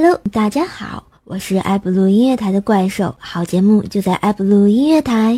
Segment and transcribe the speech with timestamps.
[0.00, 5.36] hello 大家好，我是艾布鲁音乐台的怪兽，好节目就在艾布鲁音乐台。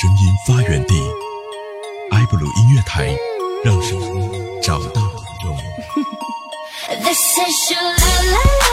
[0.00, 0.94] 声音发源地，
[2.12, 3.14] 埃布鲁音乐台，
[3.62, 4.32] 让声音
[4.62, 5.02] 找到
[5.44, 5.60] 你。
[7.04, 8.69] This is your love.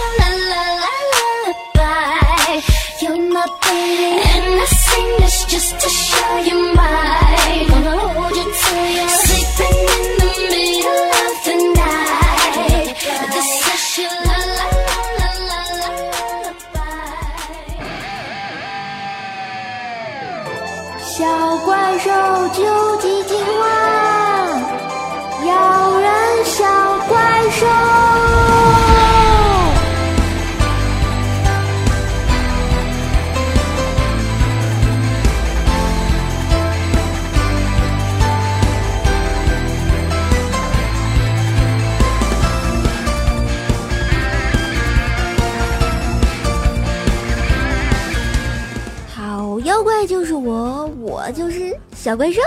[52.07, 52.39] 小怪兽。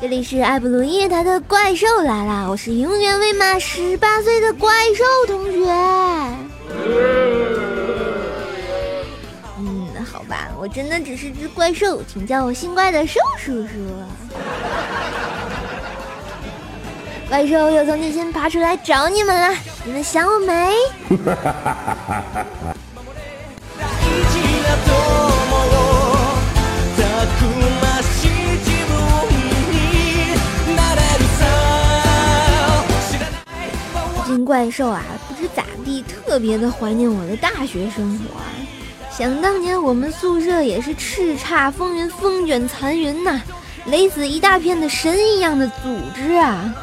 [0.00, 5.68] 这里是艾布鲁音乐台的怪兽来啦我是永远未满十八岁的怪兽同学。
[9.58, 13.70] 嗯那好吧我真的只是只怪兽请叫我新怪的兽叔叔
[17.28, 19.52] 怪兽又从内心爬出来找你们了
[19.84, 20.76] 你们想我没？
[21.26, 22.76] 哈哈哈哈哈哈
[34.44, 38.40] 怪兽啊不知咋地特别的怀念我的大学生活。
[39.10, 43.40] 想当年我们宿舍也是叱咤风云风卷残云呐
[43.86, 46.74] 雷子一大片的神一样的组织啊。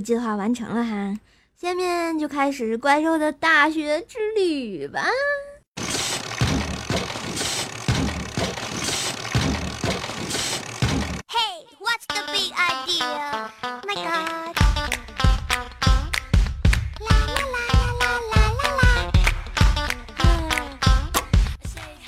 [0.00, 1.18] 计划完成了哈，
[1.60, 5.04] 下面就开始怪兽的大学之旅吧。
[11.28, 13.50] Hey, what's the big idea?
[13.86, 14.56] My God.
[17.00, 17.66] La la.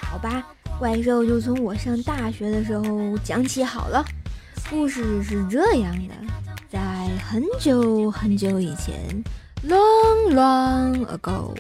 [0.01, 0.43] 好吧，
[0.79, 4.05] 怪兽就从我上大学的时候讲起好了。
[4.71, 6.15] 故事是这样的，
[6.47, 6.52] 在
[7.33, 9.25] 很久很久以前
[9.67, 11.57] ，long long ago，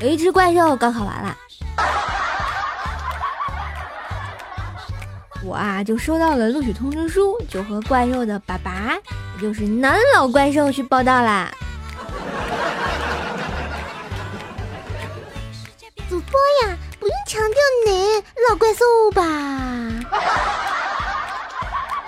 [0.00, 1.36] 有一只怪兽高考完了，
[5.46, 8.98] 我啊就收到了录取通知书，就和怪兽的爸爸，
[9.36, 11.48] 也就是男老怪兽去报道啦。
[16.10, 17.56] 主播呀，不用强调
[17.86, 18.20] 你
[18.50, 18.84] 老怪兽
[19.14, 19.22] 吧？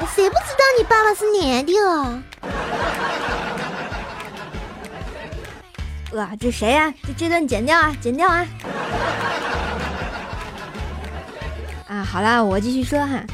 [0.12, 1.72] 谁不知道你爸爸是男的
[6.16, 6.26] 哥？
[6.40, 8.46] 这谁呀、这这段剪掉啊，剪掉啊！
[11.86, 13.16] 啊，好啦，我继续说哈。
[13.16, 13.26] 啊，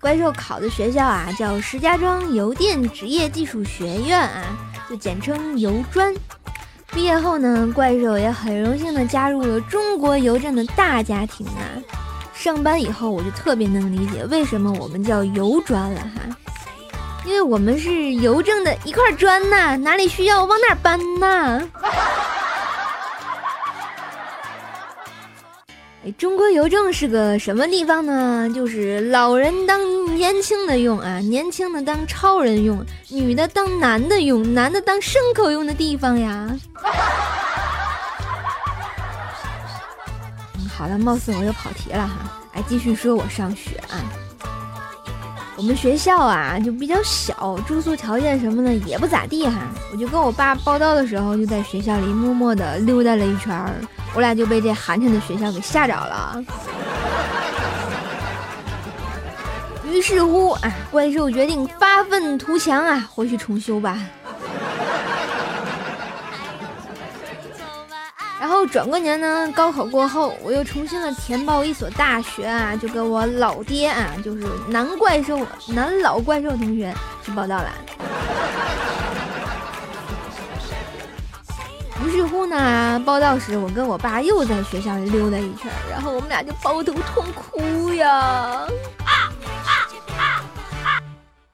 [0.00, 4.56] 怪兽考的学校啊叫石家庄邮电职业技术学院啊，
[4.88, 6.14] 就简称邮专。
[6.92, 11.62] 毕业后呢，怪兽也很荣幸的加入了中国邮政的大家庭啊。
[12.32, 16.36] 上班以后，我就特别能理解为什么我们叫邮专了哈，
[17.26, 21.62] 因为我们是邮政的一块砖呐，哪里需要往哪搬呐。
[26.02, 28.50] 哎，中国邮政是个什么地方呢？
[28.54, 36.48] 就是老人当年轻的用啊，年轻的当超人用，女的当男的用，男的当牲口用的地方呀。
[40.56, 42.32] 嗯，好了，貌似我又跑题了哈。
[42.54, 44.00] 哎，继续说我上学啊。
[45.60, 49.60] 我们学校啊就比较小，住宿条件什么的也不咋地哈。
[49.92, 53.74] 我就跟我爸报道的时候，就在学校里默默的溜达了一圈儿，
[54.14, 56.42] 我俩就被这寒碜的学校给吓着了。
[59.84, 63.98] 于是乎啊，怪兽决定发愤图强啊，回去重修吧。
[68.40, 76.90] 然后转过年呢，高考过后，我又重新的填报一所大学啊，就跟我老爹啊，就是男怪兽、男老怪兽同学
[77.22, 77.70] 去报道了。
[82.02, 88.62] 于是乎呢，报道时我跟我爸又在学校里溜达一圈，然后我们俩就抱头痛哭呀。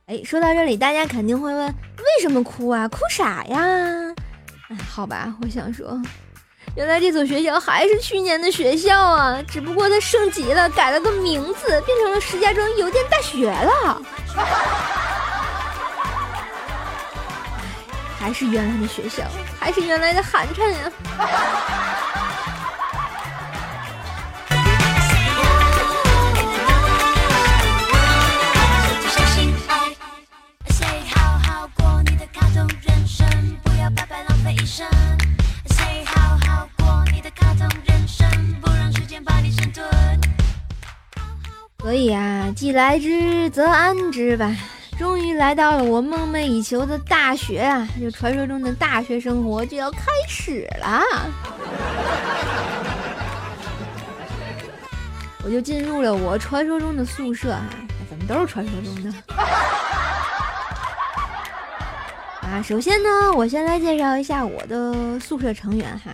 [0.07, 2.87] 哎，说到这里，大家肯定会问，为什么哭啊？
[2.87, 3.59] 哭啥呀？
[4.69, 6.01] 哎，好吧，我想说。
[6.77, 14.03] 原来这所学校还是去年的学校啊，只不过它升级了，改了个名字，变成了石家庄邮电大学了。
[18.21, 19.25] 还是原来的学校，
[19.59, 20.93] 还是原来的寒碜呀。
[29.09, 29.97] 小心爱，
[30.75, 33.27] 谁好好过你的卡通人生，
[33.65, 34.87] 不要白白浪费一生。
[41.79, 44.53] 所以啊，既来之则安之吧。
[44.99, 47.87] 终于来到了我梦寐以求的大学啊！
[48.01, 51.03] 就传说中的大学生活就要开始了。
[55.45, 57.63] 我就进入了我传说中的宿舍哈、
[58.09, 59.13] 怎么都是传说中的？
[62.41, 66.11] 啊，首先呢，我先来介绍一下我的宿舍成员哈。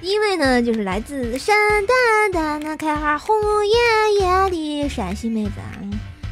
[0.00, 3.36] 一位呢，就是来自山丹丹那开花红
[3.66, 5.74] 艳艳的陕西妹子啊，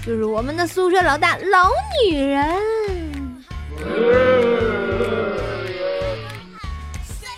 [0.06, 1.70] 就是我们的宿舍老大老
[2.04, 2.44] 女人。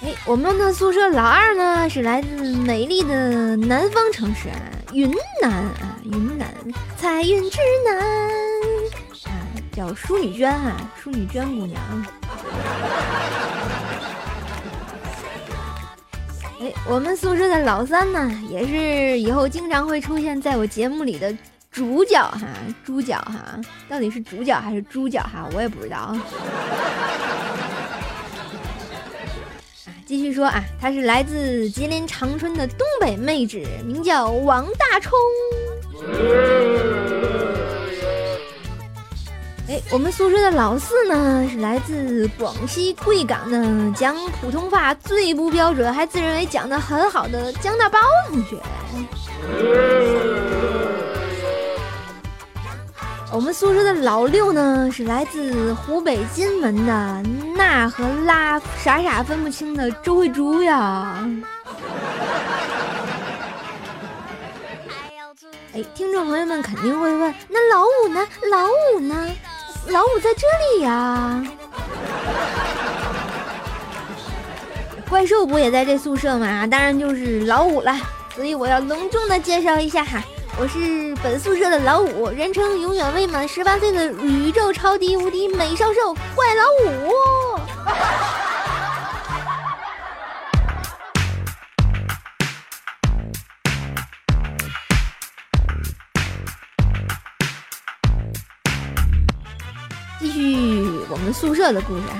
[0.02, 4.60] 哎，我们的宿舍老二呢，是来自美丽的南方城市啊，
[4.92, 6.46] 云南啊，云南
[6.98, 7.98] 彩云之南
[9.24, 9.32] 啊，
[9.72, 11.80] 叫淑女娟啊，淑女娟姑娘。
[16.60, 21.32] 哎，我们宿舍的老三呢，也是以后经常会出现在我节目里的
[21.70, 22.48] 主角哈，
[22.84, 25.96] 猪脚哈，到底是主角还是猪脚哈，我也不知道。
[29.86, 35.12] 啊，继续说啊，她是来自吉林长春的东北妹纸，名叫王大冲。
[39.78, 48.56] 哎，我们宿舍的老四呢，是来自广西贵港的讲普通话最不标准，还自认为讲得很好的江大包同学。
[53.30, 57.22] 我们宿舍的老六呢，是来自湖北荆门的
[57.54, 61.28] 那和拉傻傻分不清的周慧珠呀。
[65.74, 68.26] 哎，听众朋友们肯定会问，那老五呢？
[68.50, 68.66] 老
[68.96, 69.28] 五呢？
[69.86, 71.42] 老五在这里呀。
[75.08, 76.66] 怪兽不也在这宿舍吗？
[76.66, 77.96] 当然就是老五了。
[78.34, 80.22] 所以我要隆重的介绍一下哈，
[80.60, 87.12] 我是本宿舍的老五，人称永远未满十八岁的宇宙超级无敌美少兽怪老五。
[101.08, 102.16] 我们宿舍的故事哈。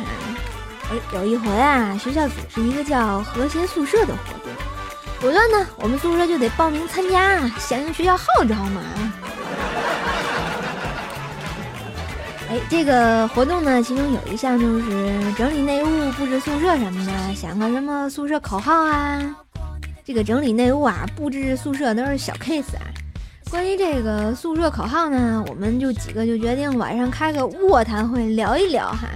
[0.90, 4.50] 哎，有一回啊，学校组织一个叫“和谐宿舍”的活动，
[5.21, 8.80] 果断呢，我们宿舍就得报名参加，响应学校号召嘛。
[12.49, 19.21] 哎，这个活动呢，其中有一项就是整理内务、布置宿舍什么的，想个什么宿舍口号啊。
[20.07, 22.88] 这个整理内务啊，布置宿舍都是小 case 啊。
[23.50, 29.08] 关于这个宿舍口号呢，我们就几个就决定晚上开个卧谈会聊一聊哈。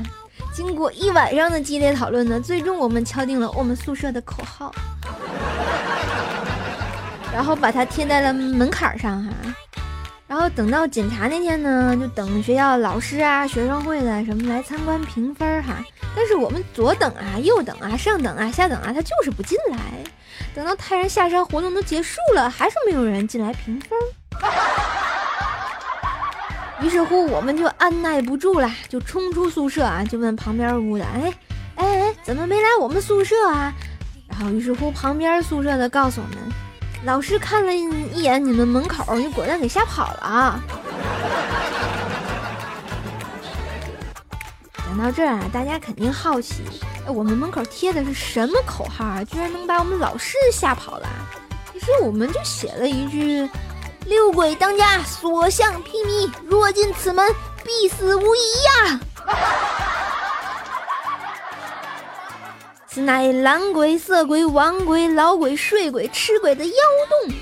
[0.54, 4.74] 经过一晚上的激烈讨论呢，最终我们敲定了我们宿舍的口号，
[7.32, 9.30] 然后把它贴在了门槛上哈。
[10.26, 15.84] 然后等到检查那天呢，就等学校老师啊、学生会的什么来参观评分哈。
[16.16, 19.78] 但是我们左等啊、右等啊、上等啊、下等啊，他就是不进来。
[20.54, 23.90] 等到泰然下山活动都结束了，还是没有人进来评分。
[26.80, 31.32] 于是乎，我们就按耐不住了，就冲出宿舍啊，就问旁边屋的：“哎，
[31.76, 33.72] 哎哎，怎么没来我们宿舍啊？”
[34.28, 36.37] 然后，于是乎，旁边宿舍的告诉我们
[37.06, 40.61] ：“老师看了一眼你们门口，就果断给吓跑了啊。”
[44.84, 46.64] 讲到这儿啊，大家肯定好奇，
[47.06, 49.22] 哎，我们门口贴的是什么口号啊？
[49.22, 51.08] 居然能把我们老师吓跑了？
[51.72, 53.49] 其实我们就写了一句。
[54.06, 56.30] 六鬼当家，所向披靡。
[56.47, 59.00] 若进此门，必死无疑呀！
[62.88, 66.73] 此乃懒鬼、色鬼、亡鬼、老鬼、睡鬼、吃鬼的妖
[67.09, 67.35] 洞。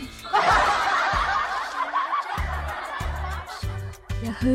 [4.22, 4.46] 然后，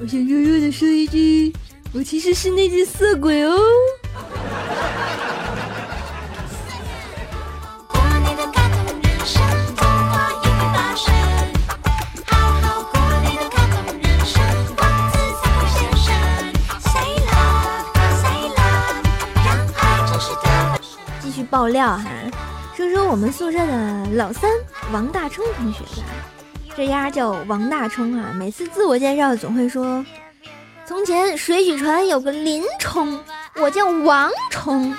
[0.00, 1.54] 我想弱弱的说一句，
[1.94, 3.58] 我其实是那只色鬼哦。
[21.64, 22.04] 爆料哈，
[22.76, 24.50] 说说我们宿舍的老三
[24.92, 26.08] 王大冲同学吧，
[26.76, 30.04] 这丫叫王大冲啊，每次自我介绍总会说
[30.84, 33.18] ：“从前水浒传有个林冲，
[33.56, 34.94] 我叫王冲。”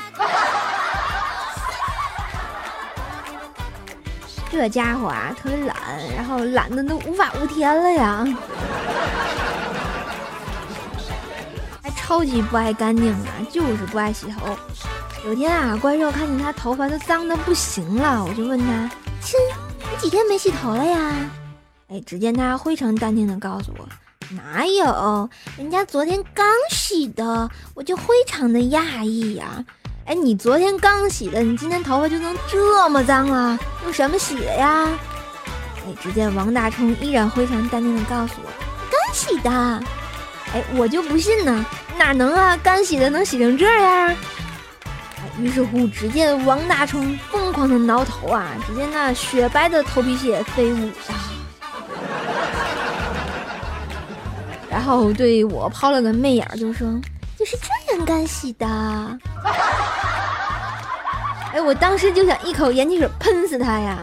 [4.49, 5.75] 这家伙啊，特别懒，
[6.15, 8.25] 然后懒的都无法无天了呀，
[11.83, 14.57] 还超级不爱干净啊，就是不爱洗头。
[15.25, 18.87] 有天啊，怪兽看见他头发都脏的不行了，我就问他
[19.19, 19.39] ：“亲，
[19.79, 21.11] 你几天没洗头了呀？”
[21.89, 23.89] 哎，只见他非常淡定的告诉我
[24.29, 25.27] ：“哪有，
[25.57, 29.65] 人家昨天刚洗的。”我就非常的讶异呀。
[30.05, 33.57] 哎，你昨天刚洗的，你今天头发就能这么脏啊？
[33.83, 34.87] 用什么洗的呀？
[35.87, 38.49] 哎，只见王大冲依然非常淡定的告诉我
[38.91, 39.49] ：“干洗的。”
[40.53, 41.65] 哎，我就不信呢，
[41.97, 42.55] 哪能啊？
[42.57, 44.15] 干洗的能洗成这样？
[45.37, 48.47] 于是乎，只见王大冲疯狂的挠头啊！
[48.65, 51.15] 只见那雪白的头皮屑飞舞啊，
[54.69, 56.87] 然后对我抛了个媚眼，就说
[57.37, 58.65] ：“就是这样干洗的。”
[61.53, 63.97] 哎，我当时就想一口盐汽水喷死他呀！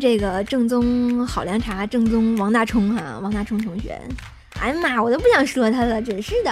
[0.00, 4.00] 这个正宗好凉茶，正宗王大冲哈，王大冲同学，
[4.58, 6.50] 哎呀妈，我都不想说他了，真是的。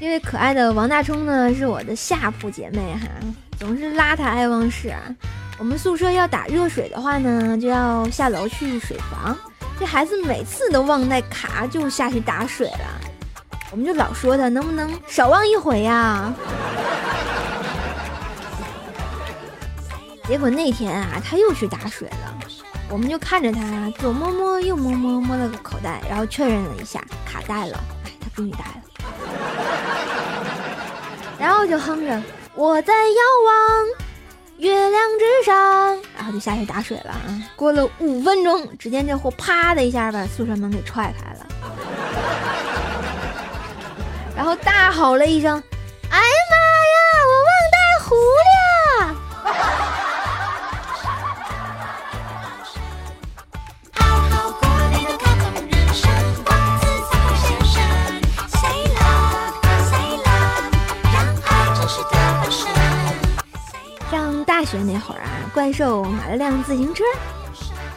[0.00, 3.08] 这位可爱的王大冲呢，是我的下铺姐妹哈，
[3.58, 5.00] 总是邋遢爱忘事啊。
[5.58, 9.36] 我们宿舍要打热水的话呢，就要下楼去水房，
[9.78, 13.00] 这孩子每次都忘带卡，就下去打水了。
[13.72, 16.32] 我们就老说他能不能少忘一回呀？
[20.28, 22.38] 结果那天啊，他又去打水了，
[22.88, 28.82] 我们就看着他左摸摸右摸摸，摸了个口袋，然后确认了一下卡带了，哎，他终于带了，
[31.38, 32.22] 然后就哼着
[32.54, 33.86] 我在遥望
[34.58, 37.42] 月亮之上，然后就下去打水了啊。
[37.56, 41.46] 过了五分钟，只见这货啪的一下把宿舍门给踹开了，
[44.36, 45.62] 然后大吼了一声
[46.10, 46.56] ：“哎呀妈
[64.72, 67.04] 学那会儿啊，怪兽买了辆自行车，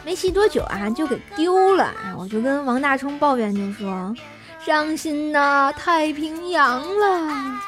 [0.04, 1.90] 没骑多久啊就给丢了！
[2.18, 4.14] 我就跟王大冲抱怨，就说
[4.62, 7.60] 伤心呐、太平洋了。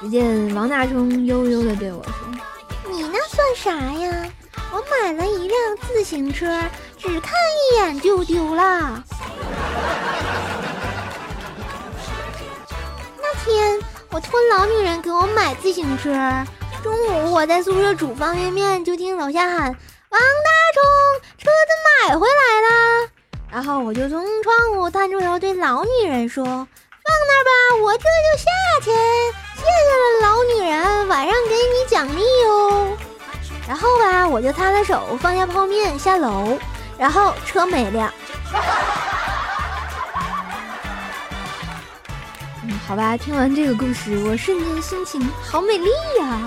[0.00, 4.24] 只见王大冲悠悠的对我说你那算啥呀？
[4.72, 6.46] 我买了一辆自行车，
[6.96, 9.04] 只看一眼就丢了。
[14.10, 16.10] 我托老女人给我买自行车，
[16.82, 19.58] 中午我在宿舍煮方便面，就听楼下喊
[20.08, 20.82] ：“王大冲，
[21.36, 23.08] 车子买回来了。”
[23.52, 26.56] 然后我就从窗户探出头对老女人说：“放
[27.26, 28.50] 那儿吧，我这就下
[28.82, 28.90] 去。
[29.56, 32.96] 谢谢了，老女人，晚上给你奖励哟。”
[33.68, 36.58] 然后吧，我就擦擦手，放下泡面，下楼，
[36.96, 38.12] 然后车没了。
[42.88, 46.40] 好吧，听完这个故事，我瞬间心情好美丽呀、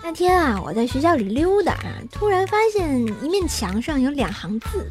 [0.00, 4.88] 那天啊，我在学校里溜达啊，突然发现一面墙上有两行字，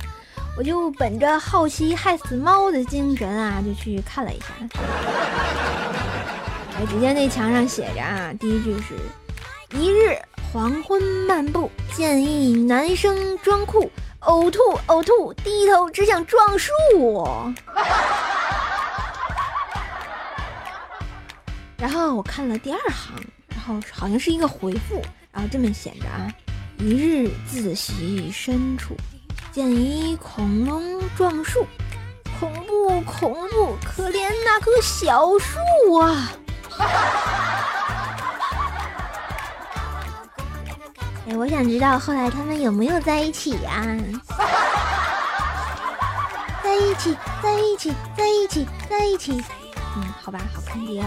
[0.58, 4.48] 我就本着好奇害死猫的精神啊，就去看了一下。
[6.80, 8.96] 哎，只见那墙上写着啊，第一句是
[9.78, 10.18] “一日
[10.50, 16.72] 黄昏漫步，见一男生装酷，呕吐呕吐，低头只想撞树。”
[21.78, 23.14] 然后我看了第二行，
[23.50, 25.02] 然后好像是一个回复，
[25.34, 26.34] 然后这么写着啊：
[26.78, 28.96] 一日自习深处，
[29.52, 30.82] 见一恐龙
[31.18, 31.68] 撞树，
[32.40, 35.60] 恐怖恐怖，可怜那棵小树
[35.96, 36.32] 啊！
[41.28, 43.86] 哎，我想知道后来他们有没有在一起呀、
[46.64, 49.44] 在一起，在一起，在一起，在一起。
[49.96, 51.06] 嗯，好吧，好坑爹哦。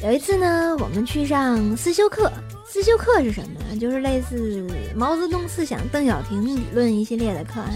[0.00, 2.30] 有一次呢，我们去上思修课。
[2.64, 3.76] 思修课是什么呢？
[3.80, 7.68] 就是类似毛泽东思想、邓小平理论一系列的课啊。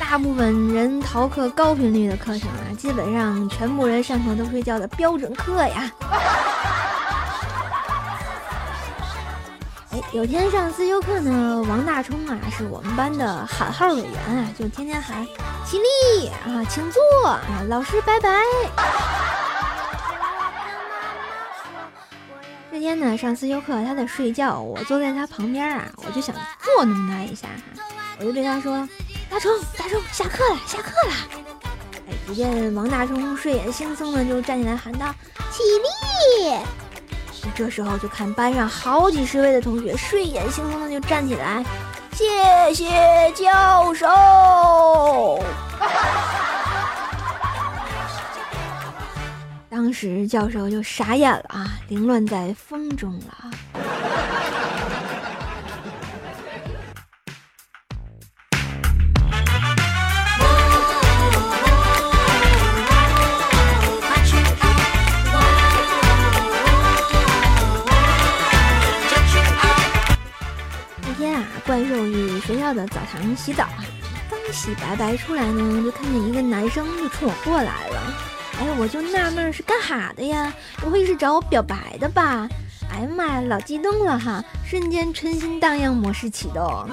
[0.00, 5.92] 大部分人逃课高频率的课程啊，基本上全部人上课都睡觉的标准课呀。
[9.92, 15.24] 哎，有天上思修课呢，王大冲啊是我们班的喊号委员啊，就天天喊
[15.64, 18.30] 起立啊，请坐啊，老师拜拜。
[22.80, 27.82] 天呢，上思修课他在睡觉，我坐在他旁边啊，我就想捉弄他一下哈，
[28.18, 28.88] 我就对他说
[29.30, 31.14] ：“大冲，大冲，下课了，下课了。”
[32.08, 35.14] 哎，只见王大冲睡眼惺忪的就站起来喊道
[35.52, 36.56] ：“起立！”
[37.54, 41.64] 这时候就看班上好几十位的同学睡眼惺忪的就站起来，
[42.12, 44.06] 谢谢教授。
[49.70, 53.50] 当时教授就傻眼了啊，凌乱在风中了。
[71.00, 73.84] 那天啊，怪兽去学校的澡堂洗澡啊，
[74.28, 78.39] 刚洗白白出来呢，就看见一个男生就冲我过来了。
[78.60, 80.52] 哎，我就纳闷是干哈的呀？
[80.76, 82.46] 不会是找我表白的吧？
[82.92, 84.44] 哎呀妈呀，老激动了哈！
[84.66, 86.62] 瞬间春心荡漾模式启动。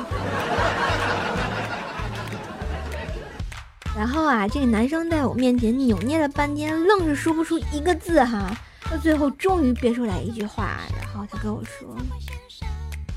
[3.98, 8.56] 然后啊，这个男生在我面前扭捏了半天，愣是说不出一个字哈。
[8.90, 11.98] 到最后终于憋出来一句话，然后他跟我说：“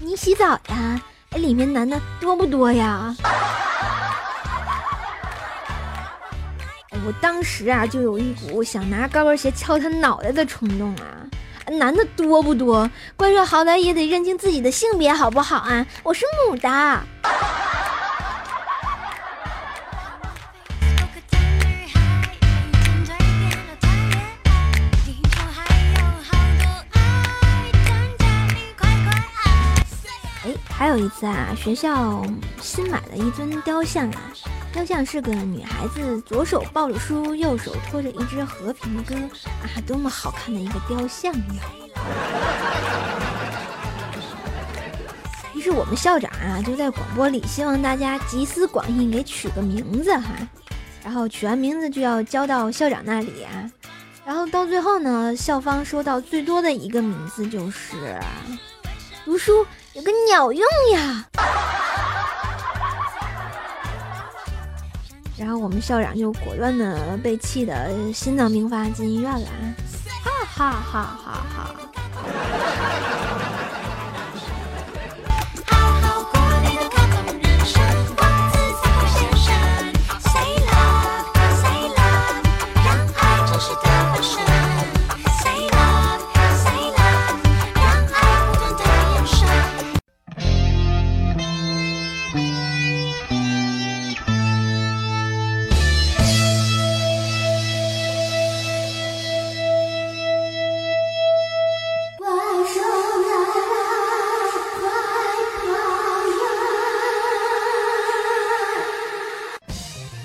[0.01, 1.01] 你洗澡呀？
[1.31, 3.15] 哎，里面男的多不多呀？
[7.20, 11.27] 当时啊，就有一股想拿高跟鞋敲他脑袋的冲动啊！
[11.79, 12.90] 男的多不多？
[13.14, 15.87] 怪兽好歹也得认清自己的性别好不好啊？
[16.03, 16.68] 我是母的。
[30.42, 32.25] 哎，还有一次啊，学校
[32.61, 34.20] 新买了一尊雕像啊，
[34.72, 39.14] 雕像是个女孩子，左手抱着书，右手托着一只和平鸽
[39.62, 41.62] 啊，多么好看的一个雕像呀！
[45.54, 50.30] 于是我们校长啊，就在广播里希望大家集思广益，给取个名字哈。
[51.02, 53.68] 然后取完名字就要交到校长那里啊。
[54.24, 58.20] 然后到最后呢，校方收到最多的一个名字就是
[59.26, 61.26] “读书有个鸟用呀”。
[65.40, 69.72] 然后我们校长就果断的被气的心脏病发进医院了啊，
[70.55, 73.30] 哈哈哈哈哈！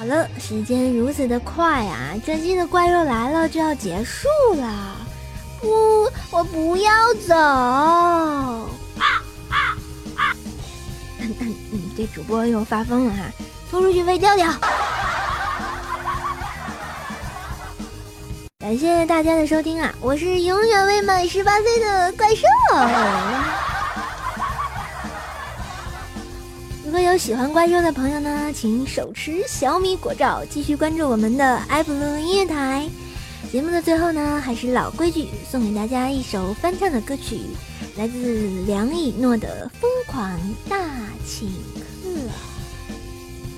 [0.06, 2.14] 好了，时间如此的快啊！
[2.24, 4.96] 这季的《怪兽来了》就要结束了。
[5.60, 6.92] 不，我不要
[7.28, 7.34] 走。
[11.18, 13.24] 嗯嗯嗯，这主播又发疯了哈，
[13.72, 14.54] 拖出去喂调调。
[18.60, 19.92] 感谢大家的收听啊！
[20.00, 22.44] 我是永远未满十八岁的怪兽。
[27.16, 32.86] 有喜欢怪兽的朋友呢，请手持小米果照，继续关注我们的埃普鲁音乐台。
[33.50, 37.40] 节目的最后呢，还是老规矩，送给大家一首翻唱的歌曲，
[37.96, 40.30] 来自梁以诺的《疯狂
[40.68, 40.78] 大
[41.26, 41.48] 请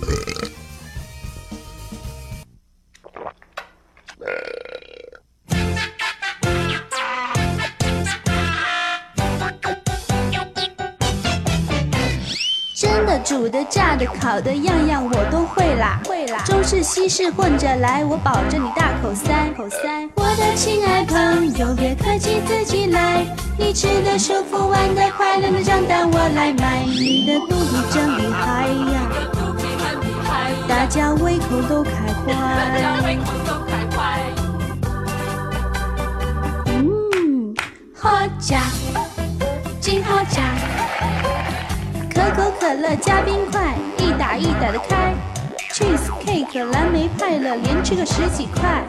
[0.03, 0.05] 客》。
[13.47, 16.01] 煮的、炸的、烤的，样样我都会啦。
[16.05, 19.49] 会啦，中式、西式混着来，我保证你大口塞。
[19.55, 19.77] 口塞。
[20.15, 23.25] 我的亲爱朋友，别客气，自己来。
[23.57, 26.83] 你吃的舒服，玩的快乐，那账单我来买。
[26.83, 29.07] 你的肚皮真厉害呀，
[30.67, 31.91] 大家胃口都开
[32.27, 32.35] 怀。
[36.65, 37.55] 嗯，
[37.95, 38.59] 好家，
[39.79, 40.43] 真好家。
[42.37, 45.11] 可口可乐加冰块，一打一打的开。
[45.73, 48.85] Cheese cake 蓝莓派乐，连吃个十几块。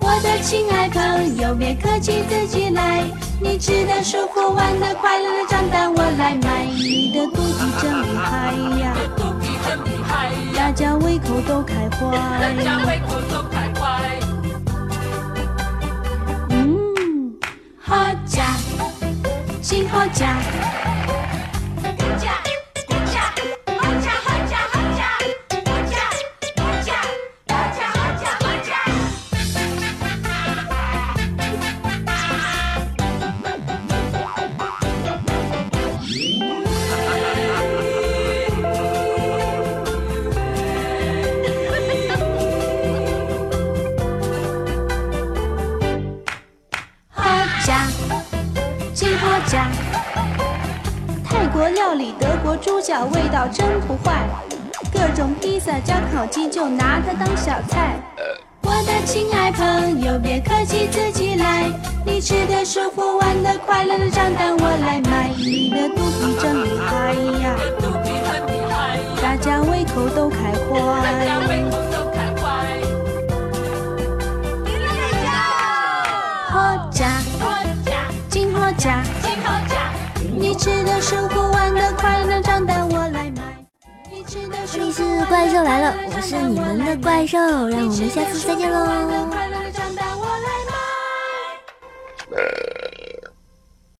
[0.00, 3.04] 我的亲爱朋友，别客气，自己来。
[3.40, 6.64] 你吃的舒服，玩的快乐，那账单我来买。
[6.64, 8.50] 你的肚皮真厉害
[8.80, 8.92] 呀，
[10.56, 12.00] 大家胃口都开怀。
[16.48, 17.38] 嗯，
[17.78, 17.94] 好
[18.26, 18.56] 家，
[19.62, 20.34] 真好家。
[47.80, 47.86] 家，
[48.94, 49.68] 真好家。
[51.24, 54.28] 泰国料理、德国猪脚，味道真不坏。
[54.92, 57.96] 各种披萨加烤鸡，就拿它当小菜。
[58.62, 61.70] 我的亲爱朋友，别客气，自己来。
[62.04, 65.30] 你吃的舒服，玩的快乐，那账单我来买。
[65.36, 67.56] 你的肚皮真厉害呀，
[69.22, 71.79] 大家胃口都开怀。
[80.38, 83.42] 你吃的生活，玩的快乐，账单我来买。
[84.66, 89.39] 这里，是怪兽来了，我是你们的怪兽，让我们下次再见喽。